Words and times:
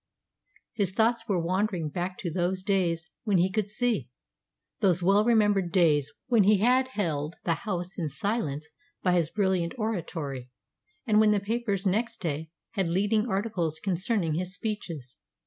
His 0.73 0.89
thoughts 0.93 1.25
were 1.27 1.39
wandering 1.39 1.89
back 1.89 2.17
to 2.21 2.31
those 2.31 2.63
days 2.63 3.05
when 3.23 3.37
he 3.37 3.51
could 3.51 3.67
see 3.67 4.09
those 4.79 5.03
well 5.03 5.23
remembered 5.23 5.71
days 5.71 6.11
when 6.25 6.41
he 6.45 6.57
had 6.57 6.87
held 6.87 7.35
the 7.43 7.53
House 7.53 7.99
in 7.99 8.09
silence 8.09 8.67
by 9.03 9.11
his 9.11 9.29
brilliant 9.29 9.75
oratory, 9.77 10.49
and 11.05 11.19
when 11.19 11.29
the 11.33 11.39
papers 11.39 11.85
next 11.85 12.17
day 12.17 12.49
had 12.71 12.89
leading 12.89 13.29
articles 13.29 13.79
concerning 13.79 14.33
his 14.33 14.55
speeches. 14.55 15.19